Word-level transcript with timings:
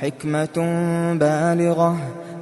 حكمة 0.00 0.58
بالغة 1.14 1.96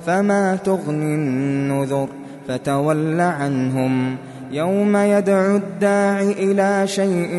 فما 0.07 0.57
تغني 0.57 1.15
النذر 1.15 2.09
فتول 2.49 3.21
عنهم. 3.21 4.17
يوم 4.53 4.97
يدعو 4.97 5.57
الداع 5.57 6.21
إلى 6.21 6.87
شيء 6.87 7.31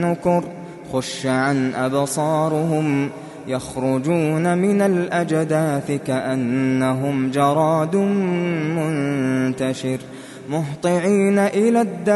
نكر 0.00 0.44
خش 0.92 1.26
عن 1.26 1.74
أبصارهم 1.74 3.10
يخرجون 3.48 4.58
من 4.58 4.82
الأجداث 4.82 5.92
كأنهم 6.06 7.30
جراد 7.30 7.96
منتشر 8.76 9.98
مهطعين 10.50 11.38
إلى 11.38 11.80
الداع 11.80 12.12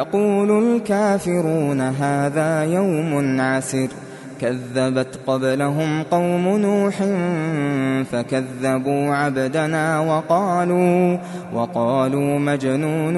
يقول 0.00 0.64
الكافرون 0.64 1.80
هذا 1.80 2.64
يوم 2.64 3.40
عسر. 3.40 3.88
كذبت 4.40 5.18
قبلهم 5.26 6.02
قوم 6.02 6.48
نوح 6.48 6.94
فكذبوا 8.12 9.14
عبدنا 9.14 10.00
وقالوا 10.00 11.18
وقالوا 11.54 12.38
مجنون 12.38 13.16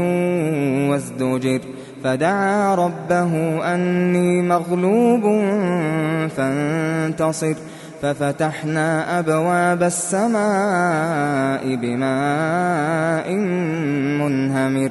وازدجر. 0.89 1.61
فدعا 2.05 2.75
ربه 2.75 3.65
أني 3.75 4.43
مغلوب 4.43 5.23
فانتصر. 6.37 7.55
ففتحنا 8.03 9.19
أبواب 9.19 9.83
السماء 9.83 11.75
بماء 11.75 13.33
منهمر. 14.21 14.91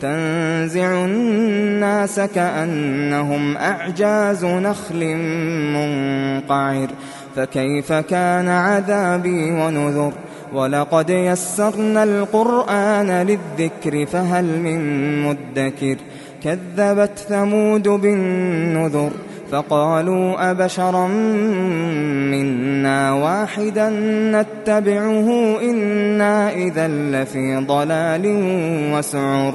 تنزع 0.00 1.04
الناس 1.04 2.20
كأنهم 2.20 3.56
أعجاز 3.56 4.44
نخل 4.44 5.16
منقعر. 5.74 6.88
فكيف 7.36 7.92
كان 7.92 8.48
عذابي 8.48 9.50
ونذر؟ 9.50 10.12
ولقد 10.52 11.10
يسرنا 11.10 12.02
القرآن 12.02 13.10
للذكر 13.10 14.06
فهل 14.06 14.44
من 14.44 15.22
مدكر؟ 15.22 15.96
كذبت 16.44 17.18
ثمود 17.18 17.88
بالنذر 17.88 19.10
فقالوا 19.52 20.50
أبشرا 20.50 21.06
منا 22.30 23.12
واحدا 23.12 23.90
نتبعه 24.40 25.58
إنا 25.62 26.52
إذا 26.52 26.88
لفي 26.88 27.64
ضلال 27.66 28.22
وسعر. 28.94 29.54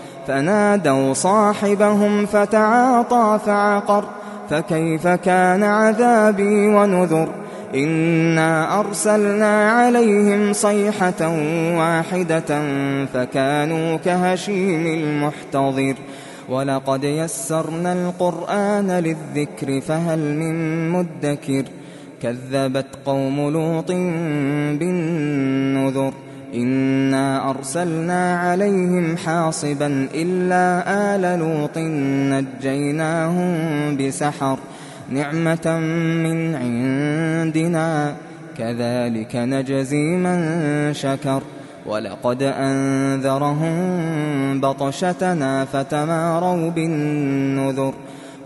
فنادوا 0.27 1.13
صاحبهم 1.13 2.25
فتعاطى 2.25 3.39
فعقر 3.45 4.05
فكيف 4.49 5.07
كان 5.07 5.63
عذابي 5.63 6.67
ونذر 6.67 7.29
إنا 7.75 8.79
أرسلنا 8.79 9.71
عليهم 9.71 10.53
صيحة 10.53 11.29
واحدة 11.77 12.61
فكانوا 13.13 13.97
كهشيم 13.97 14.87
المحتضر 14.87 15.95
ولقد 16.49 17.03
يسرنا 17.03 17.93
القرآن 17.93 18.91
للذكر 18.91 19.81
فهل 19.81 20.19
من 20.19 20.89
مدكر 20.89 21.63
كذبت 22.21 22.87
قوم 23.05 23.49
لوط 23.49 23.91
بالنذر 24.79 26.13
إنا 26.53 27.49
أرسلنا 27.49 28.37
عليهم 28.37 29.17
حاصبا 29.17 30.07
إلا 30.13 30.83
آل 31.15 31.39
لوط 31.39 31.77
نجيناهم 32.33 33.51
بسحر 33.97 34.59
نعمة 35.09 35.79
من 36.23 36.55
عندنا 36.55 38.15
كذلك 38.57 39.35
نجزي 39.35 40.15
من 40.15 40.39
شكر 40.93 41.43
ولقد 41.85 42.43
أنذرهم 42.43 43.81
بطشتنا 44.61 45.65
فتماروا 45.65 46.69
بالنذر 46.69 47.93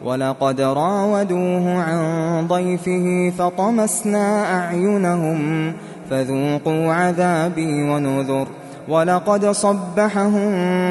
ولقد 0.03 0.61
راودوه 0.61 1.83
عن 1.83 2.47
ضيفه 2.47 3.33
فطمسنا 3.37 4.55
أعينهم 4.57 5.73
فذوقوا 6.09 6.93
عذابي 6.93 7.83
ونذر. 7.83 8.47
ولقد 8.89 9.45
صبحهم 9.45 10.49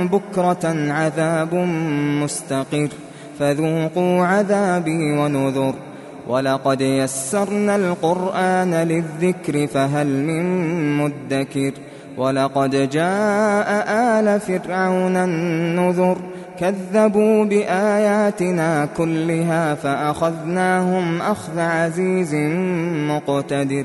بكرة 0.08 0.92
عذاب 0.92 1.54
مستقر. 2.22 2.88
فذوقوا 3.38 4.26
عذابي 4.26 5.12
ونذر. 5.12 5.74
ولقد 6.28 6.80
يسرنا 6.80 7.76
القرآن 7.76 8.74
للذكر 8.74 9.66
فهل 9.66 10.06
من 10.06 10.44
مدكر. 10.98 11.72
ولقد 12.16 12.70
جاء 12.70 13.84
آل 13.88 14.40
فرعون 14.40 15.16
النذر. 15.16 16.18
كذبوا 16.60 17.44
بآياتنا 17.44 18.88
كلها 18.96 19.74
فأخذناهم 19.74 21.22
أخذ 21.22 21.58
عزيز 21.58 22.34
مقتدر. 23.08 23.84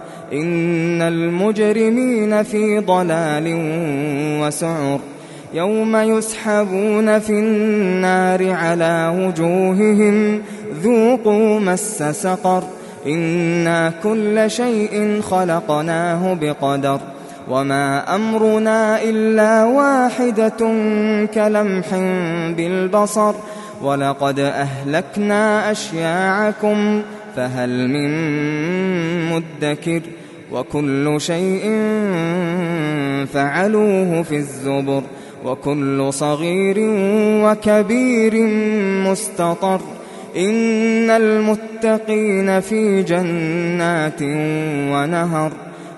إن 0.33 1.01
المجرمين 1.01 2.43
في 2.43 2.79
ضلال 2.79 3.43
وسعر 4.41 4.99
يوم 5.53 5.95
يسحبون 5.95 7.19
في 7.19 7.29
النار 7.29 8.51
على 8.51 9.13
وجوههم 9.17 10.41
ذوقوا 10.83 11.59
مس 11.59 12.03
سقر 12.03 12.63
إنا 13.07 13.93
كل 14.03 14.51
شيء 14.51 15.21
خلقناه 15.21 16.33
بقدر 16.33 16.99
وما 17.49 18.15
أمرنا 18.15 19.03
إلا 19.03 19.63
واحدة 19.63 20.57
كلمح 21.33 21.95
بالبصر 22.57 23.33
ولقد 23.81 24.39
أهلكنا 24.39 25.71
أشياعكم 25.71 27.01
فهل 27.35 27.87
من 27.87 28.11
مدكر 29.31 30.01
وكل 30.51 31.15
شيء 31.17 31.61
فعلوه 33.33 34.23
في 34.23 34.35
الزبر 34.35 35.03
وكل 35.45 36.07
صغير 36.13 36.75
وكبير 37.45 38.33
مستطر 39.07 39.81
إن 40.37 41.09
المتقين 41.09 42.59
في 42.59 43.03
جنات 43.03 44.21
ونهر 44.91 45.51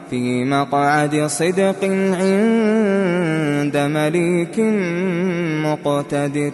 في 0.10 0.44
مقعد 0.44 1.26
صدق 1.26 1.84
عند 2.20 3.78
مليك 3.78 4.60
مقتدر 5.66 6.52